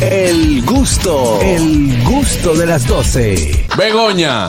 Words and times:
El 0.00 0.64
gusto, 0.64 1.38
el 1.40 2.02
gusto 2.04 2.54
de 2.54 2.66
las 2.66 2.86
12. 2.86 3.66
Begoña. 3.76 4.48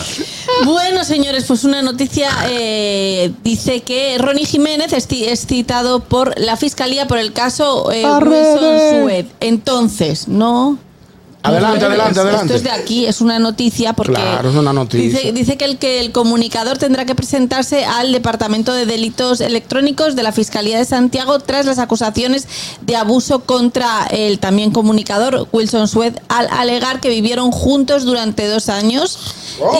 Bueno, 0.65 1.03
señores, 1.03 1.45
pues 1.45 1.63
una 1.63 1.81
noticia 1.81 2.29
eh, 2.49 3.31
dice 3.43 3.81
que 3.81 4.17
Ronnie 4.17 4.45
Jiménez 4.45 4.91
es, 4.93 5.07
ci- 5.07 5.25
es 5.27 5.45
citado 5.45 5.99
por 5.99 6.39
la 6.39 6.57
fiscalía 6.57 7.07
por 7.07 7.17
el 7.19 7.31
caso 7.33 7.91
eh, 7.91 8.03
Wilson 8.03 9.03
Sued. 9.03 9.25
Entonces, 9.39 10.27
no. 10.27 10.79
Adelante, 11.47 11.79
no, 11.79 11.85
adelante, 11.87 12.09
esto 12.11 12.21
adelante. 12.21 12.55
es 12.55 12.63
de 12.63 12.71
aquí, 12.71 13.05
es 13.05 13.21
una 13.21 13.39
noticia 13.39 13.93
porque 13.93 14.13
Claro, 14.13 14.49
es 14.49 14.55
una 14.55 14.73
noticia. 14.73 15.19
Dice, 15.19 15.31
dice 15.33 15.57
que 15.57 15.65
el 15.65 15.77
que 15.77 15.99
el 15.99 16.11
comunicador 16.11 16.77
tendrá 16.77 17.05
que 17.05 17.15
presentarse 17.15 17.85
al 17.85 18.11
Departamento 18.11 18.73
de 18.73 18.85
Delitos 18.85 19.41
Electrónicos 19.41 20.15
de 20.15 20.23
la 20.23 20.31
Fiscalía 20.31 20.77
de 20.77 20.85
Santiago 20.85 21.39
tras 21.39 21.65
las 21.65 21.79
acusaciones 21.79 22.47
de 22.81 22.95
abuso 22.95 23.41
contra 23.41 24.05
el 24.11 24.39
también 24.39 24.71
comunicador 24.71 25.47
Wilson 25.51 25.87
Sued 25.87 26.13
al 26.29 26.47
alegar 26.51 26.99
que 26.99 27.09
vivieron 27.09 27.51
juntos 27.51 28.03
durante 28.05 28.47
dos 28.47 28.69
años 28.69 29.17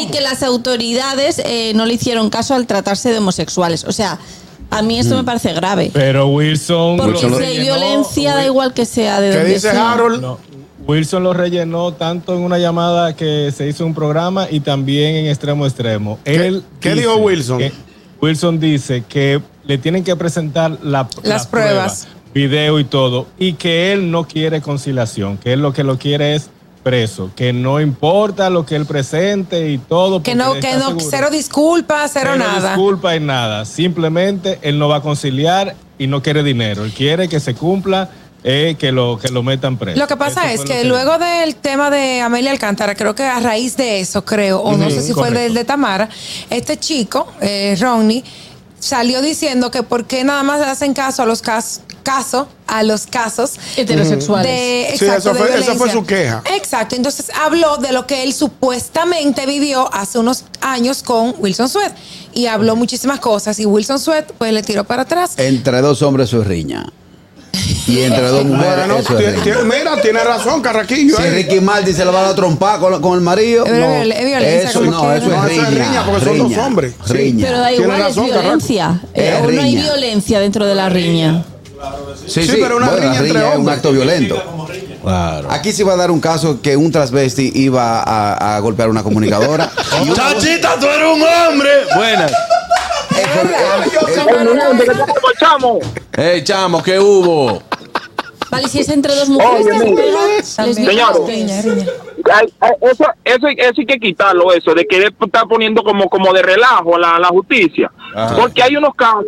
y 0.01 0.07
que 0.07 0.21
las 0.21 0.43
autoridades 0.43 1.39
eh, 1.43 1.73
no 1.75 1.85
le 1.85 1.93
hicieron 1.95 2.29
caso 2.29 2.53
al 2.53 2.65
tratarse 2.67 3.11
de 3.11 3.17
homosexuales. 3.19 3.83
O 3.85 3.91
sea, 3.91 4.19
a 4.71 4.81
mí 4.81 4.97
esto 4.99 5.15
me 5.15 5.23
parece 5.23 5.53
grave. 5.53 5.91
Pero 5.93 6.27
Wilson. 6.27 6.97
Porque 6.97 7.27
lo 7.29 7.37
si 7.37 7.43
hay 7.43 7.59
violencia, 7.59 8.33
da 8.35 8.41
Wil- 8.41 8.45
igual 8.47 8.73
que 8.73 8.85
sea 8.85 9.21
de 9.21 9.29
¿Qué 9.29 9.35
donde 9.37 9.53
dice 9.53 9.71
sea. 9.71 9.91
Harold? 9.93 10.21
No, 10.21 10.39
Wilson 10.87 11.23
lo 11.23 11.33
rellenó 11.33 11.93
tanto 11.93 12.33
en 12.35 12.41
una 12.41 12.59
llamada 12.59 13.15
que 13.15 13.51
se 13.55 13.67
hizo 13.67 13.85
un 13.85 13.95
programa 13.95 14.47
y 14.49 14.59
también 14.59 15.15
en 15.15 15.25
extremo 15.27 15.65
extremo. 15.65 16.19
Él 16.25 16.63
qué 16.79 16.93
dijo 16.93 17.15
Wilson? 17.17 17.57
que- 17.57 17.71
Wilson 18.21 18.59
dice 18.59 19.03
que 19.07 19.41
le 19.65 19.77
tienen 19.77 20.03
que 20.03 20.15
presentar 20.15 20.77
la, 20.83 21.07
Las 21.23 21.45
la 21.45 21.49
pruebas. 21.49 22.05
prueba, 22.05 22.19
video 22.33 22.79
y 22.79 22.83
todo, 22.83 23.27
y 23.39 23.53
que 23.53 23.93
él 23.93 24.11
no 24.11 24.27
quiere 24.27 24.61
conciliación, 24.61 25.37
que 25.37 25.53
él 25.53 25.61
lo 25.61 25.73
que 25.73 25.83
lo 25.83 25.97
quiere 25.97 26.35
es 26.35 26.49
preso, 26.83 27.31
que 27.35 27.51
no 27.51 27.81
importa 27.81 28.51
lo 28.51 28.63
que 28.65 28.75
él 28.75 28.85
presente 28.85 29.71
y 29.71 29.79
todo. 29.79 30.21
Que 30.21 30.35
no, 30.35 30.53
que 30.59 30.73
no, 30.75 30.89
seguro. 30.89 31.05
cero 31.09 31.27
disculpas, 31.31 32.11
cero, 32.13 32.31
Cero 32.33 32.45
nada. 32.45 32.69
disculpa 32.75 33.15
y 33.15 33.19
nada. 33.19 33.65
Simplemente 33.65 34.59
él 34.61 34.77
no 34.77 34.87
va 34.87 34.97
a 34.97 35.01
conciliar 35.01 35.75
y 35.97 36.05
no 36.05 36.21
quiere 36.21 36.43
dinero. 36.43 36.85
Él 36.85 36.91
quiere 36.91 37.27
que 37.27 37.39
se 37.39 37.55
cumpla, 37.55 38.09
eh, 38.47 38.75
que, 38.77 38.91
lo, 38.91 39.17
que 39.19 39.29
lo 39.29 39.41
metan 39.41 39.77
preso. 39.77 39.99
Lo 39.99 40.07
que 40.07 40.15
pasa 40.15 40.51
Eso 40.53 40.63
es 40.63 40.69
que 40.69 40.83
luego 40.83 41.17
del 41.17 41.55
tema 41.55 41.89
de 41.89 42.21
Amelia 42.21 42.51
Alcántara, 42.51 42.93
creo 42.93 43.15
que 43.15 43.23
a 43.23 43.39
raíz 43.39 43.75
de 43.75 43.99
eso, 43.99 44.23
creo, 44.23 44.59
o 44.61 44.77
no 44.77 44.89
sé 44.91 45.01
si 45.01 45.13
fue 45.13 45.31
del 45.31 45.53
de 45.55 45.65
Tamara, 45.65 46.07
este 46.49 46.77
chico, 46.77 47.27
eh, 47.41 47.75
Ronnie, 47.79 48.23
salió 48.79 49.21
diciendo 49.23 49.71
que 49.71 49.81
por 49.81 50.05
qué 50.05 50.23
nada 50.23 50.43
más 50.43 50.59
le 50.59 50.67
hacen 50.67 50.93
caso 50.93 51.23
a 51.23 51.25
los 51.25 51.41
casos, 51.41 51.81
caso 52.03 52.47
a 52.67 52.83
los 52.83 53.07
casos 53.07 53.53
Heterosexuales. 53.77 54.45
de, 54.47 54.87
Sí, 54.95 55.05
exacto, 55.05 55.33
fue- 55.33 55.59
esa 55.59 55.73
fue 55.73 55.89
su 55.91 56.05
queja. 56.05 56.43
Exacto, 56.55 56.95
entonces 56.95 57.31
habló 57.43 57.77
de 57.77 57.91
lo 57.93 58.05
que 58.05 58.21
él 58.23 58.31
supuestamente 58.33 59.47
vivió 59.47 59.91
hace 59.91 60.19
unos 60.19 60.43
años 60.61 61.01
con 61.01 61.33
Wilson 61.39 61.67
Sweat 61.67 61.95
y 62.33 62.45
habló 62.45 62.75
muchísimas 62.75 63.19
cosas 63.19 63.57
y 63.59 63.65
Wilson 63.65 63.97
Sweat 63.99 64.31
pues 64.33 64.53
le 64.53 64.61
tiró 64.61 64.83
para 64.83 65.01
atrás. 65.01 65.33
Entre 65.37 65.81
dos 65.81 66.03
hombres 66.03 66.31
es 66.31 66.45
riña. 66.45 66.85
Y 67.87 68.01
entre 68.01 68.27
dos 68.27 68.43
mujeres 68.45 68.75
Bueno, 68.87 68.97
eso 68.97 69.15
ti- 69.15 69.23
es 69.23 69.35
ti- 69.43 69.51
riña. 69.51 69.63
mira, 69.63 70.01
tiene 70.01 70.23
razón, 70.23 70.61
Carraquillo. 70.61 71.15
Si 71.17 71.23
eh. 71.23 71.29
Ricky 71.31 71.59
Martin 71.61 71.95
se 71.95 72.03
lo 72.05 72.11
va 72.11 72.21
a 72.21 72.23
dar 72.23 72.35
trompar 72.35 72.79
con, 72.79 73.01
con 73.01 73.15
el 73.15 73.21
marido, 73.21 73.65
no. 73.65 73.71
viol- 73.73 74.11
es 74.11 74.25
violencia, 74.25 74.69
eso 74.69 74.81
no, 74.81 75.11
eso 75.13 75.27
No, 75.29 75.45
es 75.45 75.51
eso 75.51 75.61
es 75.61 75.69
riña. 75.69 75.85
riña, 75.85 76.05
porque 76.05 76.25
son 76.25 76.37
dos 76.37 76.49
riña, 76.49 76.65
hombres. 76.65 76.93
Sí. 77.05 77.13
Riña. 77.13 77.45
Pero 77.47 77.59
da 77.59 77.71
igual, 77.71 77.99
razón, 77.99 78.25
es 78.25 78.31
violencia. 78.31 79.01
Eh, 79.13 79.37
no 79.41 79.47
hay 79.49 79.57
riña. 79.57 79.81
violencia 79.83 80.39
dentro 80.39 80.65
de 80.65 80.75
la 80.75 80.89
riña. 80.89 81.43
Sí, 82.25 82.41
Sí, 82.41 82.47
sí, 82.47 82.57
pero 82.59 82.77
una 82.77 82.87
bueno, 82.89 83.01
riña 83.01 83.13
la 83.13 83.19
entre 83.27 83.39
riña 83.39 83.53
es 83.53 83.59
un 83.59 83.69
acto 83.69 83.91
violento. 83.91 84.43
Claro. 85.03 85.47
Aquí 85.51 85.71
se 85.71 85.83
va 85.83 85.93
a 85.93 85.97
dar 85.97 86.09
un 86.09 86.19
caso 86.19 86.59
que 86.63 86.75
un 86.75 86.91
transvesti 86.91 87.51
iba 87.53 88.01
a, 88.01 88.55
a 88.55 88.59
golpear 88.59 88.87
a 88.87 88.91
una 88.91 89.03
comunicadora. 89.03 89.71
Chachita, 90.15 90.79
tú 90.79 90.87
eres 90.87 91.07
un 91.13 91.21
hombre. 91.21 91.69
Buenas. 91.95 92.31
Hey, 96.17 96.41
chamo, 96.43 96.81
¿qué 96.83 96.99
hubo? 96.99 97.61
Vale, 98.49 98.67
si 98.67 98.79
es 98.79 98.89
entre 98.89 99.13
dos 99.15 99.27
mujeres 99.29 99.65
que 99.67 99.73
se 99.79 99.95
pegan, 99.95 100.27
les 100.37 100.55
También. 100.55 100.75
digo 100.87 101.25
Riña, 101.27 101.61
que- 101.61 101.69
riña. 101.69 101.85
Ay, 102.33 102.47
ay, 102.59 102.71
Eso, 102.81 103.05
eso, 103.23 103.47
eso 103.47 103.73
hay 103.77 103.85
que 103.85 103.99
quitarlo, 103.99 104.51
eso, 104.53 104.73
de 104.73 104.85
que 104.85 105.03
está 105.23 105.45
poniendo 105.45 105.83
como, 105.83 106.09
como 106.09 106.31
de 106.33 106.41
relajo 106.41 106.97
la, 106.97 107.19
la 107.19 107.27
justicia. 107.27 107.91
Ajá. 108.15 108.35
Porque 108.35 108.63
hay 108.63 108.75
unos 108.77 108.95
casos 108.95 109.25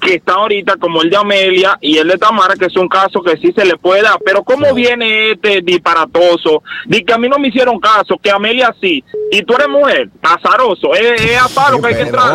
que 0.00 0.14
están 0.16 0.36
ahorita, 0.36 0.76
como 0.76 1.02
el 1.02 1.10
de 1.10 1.16
Amelia 1.16 1.78
y 1.80 1.96
el 1.98 2.08
de 2.08 2.18
Tamara, 2.18 2.54
que 2.54 2.68
son 2.70 2.88
casos 2.88 3.22
que 3.24 3.36
sí 3.38 3.52
se 3.52 3.64
le 3.64 3.76
puede 3.76 4.02
dar. 4.02 4.18
Pero 4.24 4.42
¿cómo 4.44 4.72
viene 4.74 5.32
este 5.32 5.60
disparatoso? 5.62 6.62
Dice 6.86 7.04
que 7.04 7.12
a 7.14 7.18
mí 7.18 7.28
no 7.28 7.38
me 7.38 7.48
hicieron 7.48 7.78
caso, 7.80 8.16
que 8.22 8.30
Amelia 8.30 8.74
sí. 8.80 9.02
Y 9.32 9.42
tú 9.42 9.54
eres 9.54 9.68
mujer, 9.68 10.08
azaroso, 10.22 10.94
es, 10.94 11.20
es 11.20 11.40
a 11.40 11.48
palo 11.48 11.80
que 11.80 11.88
hay 11.88 11.94
que 11.94 12.00
entrar. 12.02 12.34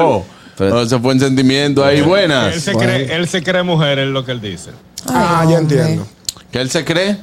No, 0.59 0.81
ese 0.81 0.99
fue 0.99 1.13
un 1.13 1.19
sentimiento 1.19 1.83
ahí. 1.83 1.97
Él 1.97 2.03
Buenas. 2.03 2.55
se, 2.61 2.73
cree, 2.73 3.13
él 3.15 3.27
se 3.27 3.43
cree 3.43 3.63
mujer, 3.63 3.99
es 3.99 4.07
lo 4.07 4.23
que 4.25 4.31
él 4.31 4.41
dice. 4.41 4.71
Ah, 5.07 5.45
ya 5.49 5.57
entiendo. 5.57 6.07
¿Qué 6.51 6.59
él 6.61 6.69
se 6.69 6.85
cree? 6.85 7.17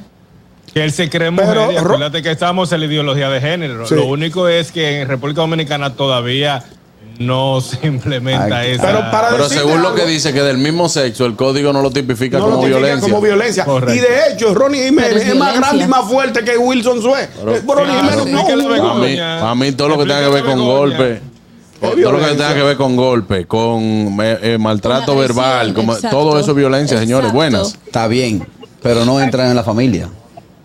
Que 0.73 0.83
él 0.83 0.91
se 0.91 1.09
cree 1.09 1.31
Pero, 1.31 1.45
mujer. 1.65 1.73
y 1.73 1.77
Ro- 1.77 1.93
acuérdate 1.93 2.21
que 2.21 2.31
estamos 2.31 2.71
en 2.71 2.79
la 2.81 2.85
ideología 2.85 3.29
de 3.29 3.41
género. 3.41 3.85
Sí. 3.87 3.95
Lo 3.95 4.05
único 4.05 4.47
es 4.47 4.71
que 4.71 5.01
en 5.01 5.07
República 5.07 5.41
Dominicana 5.41 5.93
todavía 5.95 6.63
no 7.19 7.61
se 7.61 7.85
implementa 7.87 8.57
Ay, 8.59 8.71
esa. 8.71 8.87
Pero 8.87 8.99
para 9.11 9.29
Pero 9.29 9.49
según 9.49 9.81
lo 9.83 9.93
que 9.95 10.05
dice 10.05 10.33
que 10.33 10.41
del 10.41 10.57
mismo 10.57 10.89
sexo, 10.89 11.25
el 11.25 11.35
código 11.35 11.73
no 11.73 11.81
lo 11.81 11.91
tipifica 11.91 12.37
no 12.39 12.45
como 12.45 12.55
lo 12.55 12.61
tipifica 12.61 12.79
violencia. 12.79 13.09
como 13.11 13.21
violencia. 13.21 13.65
Correcto. 13.65 13.93
Y 13.95 13.99
de 13.99 14.31
hecho, 14.33 14.53
Ronnie 14.53 14.83
Jiménez 14.85 15.09
Pero 15.13 15.21
es, 15.21 15.27
es 15.29 15.35
más 15.35 15.55
grande 15.59 15.85
y 15.85 15.87
más 15.87 16.05
fuerte 16.05 16.43
que 16.43 16.57
Wilson 16.57 17.01
Sue. 17.01 17.27
Ronnie 17.43 17.61
Claro, 17.65 17.85
Jiménez 17.85 18.15
no. 18.15 18.39
explícale, 18.39 18.63
no, 18.63 18.83
Para 18.93 18.93
mí, 18.95 19.15
para 19.17 19.55
mí 19.55 19.71
todo 19.73 19.89
lo 19.89 19.97
que 19.99 20.03
tenga 20.05 20.21
que 20.21 20.29
ver 20.29 20.43
con 20.43 20.59
golpe. 20.65 21.21
Todo 21.91 22.11
lo 22.11 22.19
que 22.19 22.25
tenga 22.25 22.53
que 22.53 22.63
ver 22.63 22.77
con 22.77 22.95
golpe, 22.95 23.45
con 23.45 24.17
eh, 24.21 24.39
eh, 24.41 24.57
maltrato 24.59 25.15
verbal, 25.15 25.73
como, 25.73 25.93
exacto. 25.93 26.17
todo 26.17 26.39
eso 26.39 26.51
es 26.51 26.57
violencia, 26.57 26.97
señores. 26.97 27.31
Buenas. 27.31 27.77
Está 27.85 28.07
bien, 28.07 28.45
pero 28.81 29.05
no 29.05 29.19
entran 29.19 29.49
en 29.49 29.55
la 29.55 29.63
familia. 29.63 30.09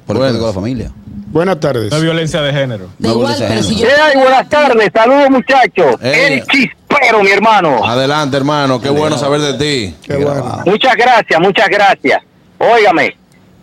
Por 0.07 0.19
de 0.19 0.41
la 0.41 0.53
familia. 0.53 0.91
Buenas 1.31 1.61
tardes. 1.61 1.93
No 1.93 2.01
violencia 2.01 2.41
de 2.41 2.53
género. 2.53 2.89
No 2.99 3.11
igual, 3.11 3.35
violencia 3.35 3.57
de 3.57 3.63
si 3.63 3.77
yo. 3.77 3.87
¿Qué 3.87 3.93
hay? 3.93 4.17
Buenas 4.17 4.49
tardes, 4.49 4.91
saludos 4.95 5.31
muchachos. 5.31 5.97
Eh. 6.03 6.29
El 6.29 6.47
chispero, 6.47 7.23
mi 7.23 7.29
hermano. 7.29 7.85
Adelante, 7.85 8.39
hermano. 8.39 8.81
Qué 8.81 8.89
bueno 8.89 9.19
saber 9.19 9.41
de 9.41 9.55
ti. 9.55 9.97
Qué 10.03 10.17
bueno. 10.17 10.63
Muchas 10.65 10.97
gracias, 10.97 11.39
muchas 11.41 11.69
gracias. 11.69 12.23
Óigame, 12.59 13.15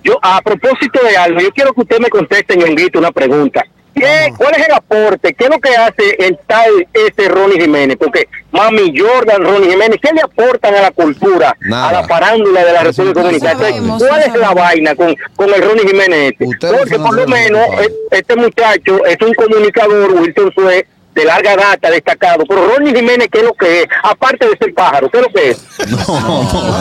yo 0.03 0.19
a 0.21 0.39
propósito 0.41 0.99
de 1.03 1.17
algo, 1.17 1.39
yo 1.39 1.49
quiero 1.51 1.73
que 1.73 1.81
usted 1.81 1.99
me 1.99 2.09
conteste, 2.09 2.55
ñonguito, 2.55 2.99
una 2.99 3.11
pregunta. 3.11 3.65
¿Qué, 3.95 4.33
¿Cuál 4.37 4.55
es 4.55 4.67
el 4.67 4.73
aporte? 4.73 5.33
¿Qué 5.33 5.45
es 5.45 5.49
lo 5.49 5.59
que 5.59 5.69
hace 5.69 6.15
el 6.19 6.37
tal 6.45 6.87
este 6.93 7.29
Ronnie 7.29 7.61
Jiménez? 7.61 7.95
Porque 7.97 8.27
Mami 8.51 8.93
Jordan, 8.97 9.43
Ronnie 9.43 9.71
Jiménez, 9.71 9.99
¿qué 10.01 10.11
le 10.13 10.21
aportan 10.21 10.75
a 10.75 10.81
la 10.81 10.91
cultura, 10.91 11.55
Nada. 11.61 11.89
a 11.89 11.91
la 11.93 12.07
farándula 12.07 12.65
de 12.65 12.73
la 12.73 12.83
República 12.83 13.21
Dominicana? 13.21 13.59
¿Cuál 13.97 14.21
es 14.21 14.35
la 14.35 14.53
vaina 14.53 14.95
con, 14.95 15.15
con 15.35 15.53
el 15.53 15.61
Ronnie 15.61 15.87
Jiménez 15.87 16.33
este? 16.37 16.67
Porque 16.71 16.99
por 16.99 17.15
lo 17.15 17.27
menos 17.27 17.61
eh, 17.81 17.93
este 18.11 18.35
muchacho 18.35 19.05
es 19.05 19.17
un 19.21 19.33
comunicador, 19.33 20.11
Wilson 20.11 20.51
Sue, 20.53 20.85
de 21.15 21.25
larga 21.25 21.55
data, 21.55 21.89
destacado. 21.89 22.43
Pero 22.47 22.67
Ronnie 22.67 22.93
Jiménez, 22.93 23.27
¿qué 23.31 23.39
es 23.39 23.43
lo 23.45 23.53
que 23.53 23.81
es? 23.81 23.87
Aparte 24.03 24.47
de 24.47 24.57
ser 24.57 24.73
pájaro, 24.73 25.09
¿qué 25.09 25.17
es 25.17 25.23
lo 25.23 25.29
que 25.29 25.49
es? 25.51 25.57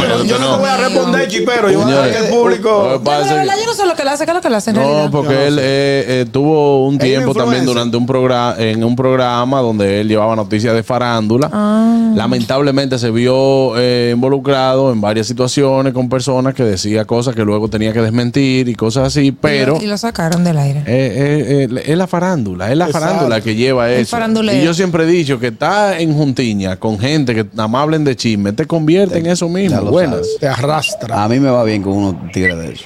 Yo, 0.04 0.24
yo 0.24 0.38
no 0.38 0.54
te 0.56 0.60
voy 0.60 0.68
a 0.68 0.76
responder, 0.76 1.28
chipero. 1.28 1.70
Yo 1.70 1.80
voy 1.80 1.92
a 1.92 2.18
el 2.18 2.26
público. 2.26 2.90
Yo, 2.92 3.02
que- 3.02 3.10
verdad, 3.10 3.54
yo 3.58 3.66
no 3.66 3.74
sé 3.74 3.86
lo 3.86 3.94
que 3.94 4.04
le 4.04 4.10
hace, 4.10 4.24
qué 4.24 4.30
es 4.30 4.34
lo 4.36 4.40
que 4.40 4.50
le 4.50 4.56
hace 4.56 4.70
en 4.70 4.76
No, 4.76 4.82
realidad. 4.82 5.10
porque 5.10 5.46
él 5.46 5.58
eh, 5.60 6.04
eh, 6.08 6.26
tuvo 6.30 6.86
un 6.86 6.98
tiempo 6.98 7.34
también 7.34 7.64
durante 7.64 7.96
un 7.96 8.06
programa, 8.06 8.56
en 8.58 8.82
un 8.84 8.96
programa 8.96 9.60
donde 9.60 10.00
él 10.00 10.08
llevaba 10.08 10.36
noticias 10.36 10.74
de 10.74 10.82
farándula. 10.82 11.48
Ah. 11.52 12.12
Lamentablemente 12.14 12.98
se 12.98 13.10
vio 13.10 13.76
eh, 13.76 14.10
involucrado 14.14 14.92
en 14.92 15.00
varias 15.00 15.26
situaciones 15.26 15.92
con 15.92 16.08
personas 16.08 16.54
que 16.54 16.62
decía 16.64 17.04
cosas 17.04 17.34
que 17.34 17.42
luego 17.44 17.68
tenía 17.68 17.92
que 17.92 18.00
desmentir 18.00 18.68
y 18.68 18.74
cosas 18.74 19.08
así, 19.08 19.32
pero 19.32 19.76
Y 19.76 19.78
lo, 19.80 19.84
y 19.84 19.86
lo 19.88 19.98
sacaron 19.98 20.44
del 20.44 20.58
aire. 20.58 20.80
eh, 20.80 20.84
eh, 20.86 21.68
eh, 21.70 21.82
es 21.86 21.96
la 21.98 22.06
farándula, 22.06 22.70
es 22.70 22.76
la 22.76 22.86
Exacto. 22.86 23.06
farándula 23.08 23.40
que 23.40 23.54
lleva 23.54 23.90
eso. 23.90 24.16
Y 24.26 24.64
yo 24.64 24.74
siempre 24.74 25.04
he 25.04 25.06
dicho 25.06 25.38
que 25.38 25.48
está 25.48 25.98
en 25.98 26.14
juntiña 26.14 26.76
con 26.76 26.98
gente 26.98 27.34
que 27.34 27.44
nada 27.52 27.68
más 27.68 27.82
hablen 27.82 28.04
de 28.04 28.16
chisme, 28.16 28.52
te 28.52 28.66
convierte 28.66 29.18
en 29.18 29.26
eso 29.26 29.48
mismo. 29.48 29.82
Buenas, 29.82 30.16
sabes. 30.16 30.36
Te 30.40 30.48
arrastra. 30.48 31.24
A 31.24 31.28
mí 31.28 31.38
me 31.40 31.50
va 31.50 31.64
bien 31.64 31.82
con 31.82 31.92
unos 31.92 32.32
tigres 32.32 32.56
de 32.58 32.72
eso. 32.72 32.84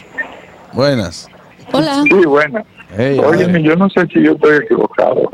buenas. 0.73 1.29
Hola. 1.73 2.02
Sí. 2.05 2.11
Hey, 2.96 3.19
Óyeme, 3.19 3.62
yo 3.62 3.76
no 3.76 3.88
sé 3.90 4.06
si 4.12 4.23
yo 4.23 4.32
estoy 4.32 4.56
equivocado 4.64 5.31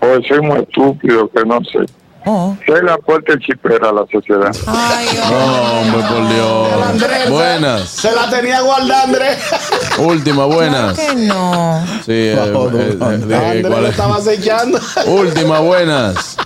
o 0.00 0.22
soy 0.28 0.40
muy 0.40 0.60
estúpido, 0.60 1.28
que 1.28 1.44
no 1.44 1.60
sé. 1.64 1.80
Oh. 2.30 2.54
¿Qué 2.66 2.72
es 2.74 2.82
la 2.82 2.92
aporte 2.92 3.38
chipera 3.38 3.88
a 3.88 3.92
la 3.92 4.04
sociedad? 4.12 4.54
Ay, 4.66 5.06
no, 5.16 5.80
hombre, 5.80 6.02
por 6.10 6.28
Dios. 6.28 6.86
Andrés, 6.86 7.30
Buenas. 7.30 7.88
Se 7.88 8.12
la 8.12 8.28
tenía 8.28 8.60
guardada, 8.60 9.04
Andrés. 9.04 9.38
Última, 9.98 10.44
buenas. 10.44 10.98
que 10.98 11.14
no. 11.14 11.82
Sí, 12.04 12.12
eh, 12.12 12.50
No, 12.52 12.68
no, 12.68 12.78
eh, 12.78 12.90
eh, 12.90 12.98
Andrés 13.00 13.66
¿cuál 13.66 13.80
lo 13.80 13.86
es? 13.86 13.90
estaba 13.92 14.16
acechando. 14.16 14.78
Última, 15.06 15.60
buenas. 15.60 16.36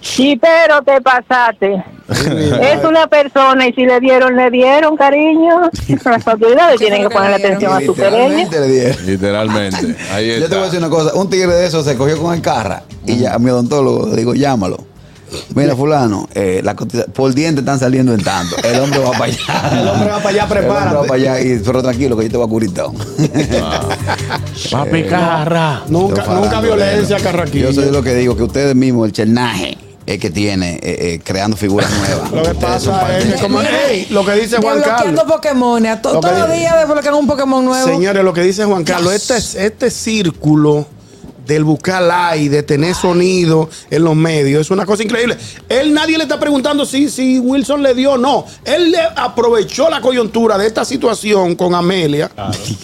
Sí, 0.00 0.40
pero 0.40 0.80
te 0.82 1.02
pasaste. 1.02 1.84
Es 2.62 2.82
una 2.82 3.06
persona 3.08 3.68
y 3.68 3.74
si 3.74 3.84
le 3.84 4.00
dieron, 4.00 4.36
le 4.36 4.50
dieron, 4.50 4.96
cariño. 4.96 5.68
Las 6.06 6.26
autoridades 6.26 6.78
tienen 6.78 7.02
que 7.02 7.10
poner 7.10 7.34
atención 7.34 7.74
a 7.74 7.80
su 7.84 7.94
querella. 7.94 8.48
Literalmente 9.04 9.96
Yo 10.40 10.48
te 10.48 10.54
voy 10.54 10.62
a 10.62 10.64
decir 10.64 10.78
una 10.78 10.88
cosa. 10.88 11.12
Un 11.14 11.28
tigre 11.28 11.52
de 11.52 11.66
esos 11.66 11.84
se 11.84 11.94
cogió 11.94 12.18
con 12.22 12.34
el 12.34 12.40
carra 12.40 12.84
y 13.08 13.18
ya 13.18 13.34
a 13.34 13.38
mi 13.38 13.50
odontólogo 13.50 14.08
le 14.08 14.16
digo, 14.16 14.34
llámalo. 14.34 14.86
Mira, 15.54 15.76
fulano, 15.76 16.28
eh, 16.34 16.62
la 16.64 16.74
por 16.74 17.34
diente 17.34 17.60
están 17.60 17.78
saliendo 17.78 18.14
en 18.14 18.22
tanto. 18.22 18.56
El 18.62 18.80
hombre 18.80 18.98
va 19.00 19.10
para 19.12 19.24
allá. 19.24 19.80
El 19.80 19.88
hombre 19.88 20.10
va 20.10 20.22
para 20.22 20.28
allá, 20.28 20.42
El 20.44 20.44
hombre 20.44 20.60
va 20.66 20.78
prepárate. 20.78 21.08
para 21.08 21.14
allá 21.14 21.40
y 21.40 21.58
pero 21.58 21.82
tranquilo 21.82 22.16
que 22.16 22.24
yo 22.24 22.30
te 22.30 22.36
voy 22.36 22.46
a 22.46 22.48
curir 22.48 22.74
todo. 22.74 22.94
Papi 24.70 25.04
Carra. 25.04 25.82
Nunca, 25.88 26.24
nunca 26.24 26.60
violencia, 26.60 27.18
carraquillo. 27.18 27.70
Yo 27.70 27.82
soy 27.82 27.90
lo 27.90 28.02
que 28.02 28.14
digo, 28.14 28.36
que 28.36 28.42
ustedes 28.42 28.74
mismos, 28.74 29.06
el 29.06 29.12
chernaje, 29.12 29.76
es 30.06 30.18
que 30.18 30.30
tiene 30.30 30.76
eh, 30.76 30.80
eh, 30.82 31.20
creando 31.22 31.56
figuras 31.56 31.90
nuevas. 31.90 32.30
Lo 32.30 32.42
que 32.42 32.54
pasa 32.54 33.18
es 33.18 33.34
que, 33.34 33.40
como, 33.40 33.60
lo 34.10 34.24
que 34.24 34.32
dice 34.32 34.56
Juan 34.56 34.80
Carlos. 34.80 35.24
Pokémon. 35.24 35.84
todos 36.00 36.24
los 36.24 36.52
días 36.52 36.78
desbloquean 36.78 37.14
un 37.14 37.26
Pokémon 37.26 37.64
nuevo. 37.64 37.86
Señores, 37.86 38.24
lo 38.24 38.32
que 38.32 38.42
dice 38.42 38.64
Juan 38.64 38.84
Carlos, 38.84 39.12
este, 39.12 39.66
este 39.66 39.90
círculo 39.90 40.86
del 41.48 41.64
buscar 41.64 42.02
like, 42.02 42.48
de 42.50 42.62
tener 42.62 42.94
sonido 42.94 43.68
en 43.90 44.04
los 44.04 44.14
medios, 44.14 44.60
es 44.60 44.70
una 44.70 44.86
cosa 44.86 45.02
increíble. 45.02 45.36
Él 45.68 45.92
nadie 45.92 46.16
le 46.18 46.24
está 46.24 46.38
preguntando 46.38 46.84
si, 46.86 47.08
si 47.08 47.40
Wilson 47.40 47.82
le 47.82 47.94
dio 47.94 48.12
o 48.12 48.18
no. 48.18 48.44
Él 48.64 48.92
le 48.92 49.00
aprovechó 49.16 49.88
la 49.90 50.00
coyuntura 50.00 50.56
de 50.58 50.66
esta 50.66 50.84
situación 50.84 51.56
con 51.56 51.74
Amelia 51.74 52.30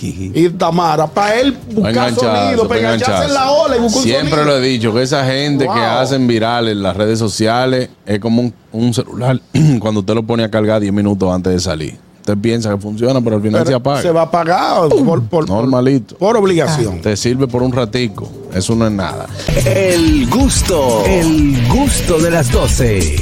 y 0.03 0.49
Tamara 0.51 1.07
para 1.07 1.39
él 1.41 1.57
buscar 1.73 2.15
sonido, 2.15 2.63
pa' 2.63 2.69
para 2.69 2.81
engancharse 2.81 3.27
en 3.29 3.35
la 3.35 3.51
ola 3.53 3.77
y 3.77 3.81
buscar 3.81 3.99
un 3.99 4.05
Siempre 4.05 4.31
sonido. 4.31 4.45
lo 4.47 4.57
he 4.57 4.69
dicho, 4.69 4.95
que 4.95 5.03
esa 5.03 5.25
gente 5.27 5.65
que 5.67 5.81
hacen 5.81 6.27
viral 6.27 6.69
en 6.69 6.83
las 6.83 6.97
redes 6.97 7.19
sociales 7.19 7.91
es 8.07 8.19
como 8.19 8.41
un, 8.43 8.55
un 8.73 8.95
celular 8.95 9.39
cuando 9.79 10.01
usted 10.01 10.15
lo 10.15 10.23
pone 10.23 10.43
a 10.43 10.51
cargar 10.51 10.81
10 10.81 10.93
minutos 10.93 11.31
antes 11.33 11.53
de 11.53 11.61
salir. 11.61 11.99
Usted 12.21 12.39
piensa 12.39 12.71
que 12.71 12.79
funciona, 12.79 13.21
pero 13.21 13.37
al 13.37 13.43
final 13.43 13.61
Pero 13.61 13.69
se 13.71 13.75
apaga. 13.75 14.01
se 14.01 14.11
va 14.11 14.23
a 14.23 14.31
pagar 14.31 14.89
por, 14.89 15.23
por- 15.25 15.47
Normalito. 15.47 16.17
por 16.17 16.35
obligación. 16.39 17.03
Te 17.03 17.19
sirve 17.19 17.47
por 17.47 17.63
un 17.63 17.71
ratico. 17.71 18.27
Eso 18.55 18.75
no 18.77 18.87
es 18.87 18.93
nada. 18.93 19.27
El 19.65 20.29
gusto, 20.29 21.05
el 21.05 21.67
gusto 21.69 22.19
de 22.21 22.31
las 22.31 22.51
12. 22.53 23.17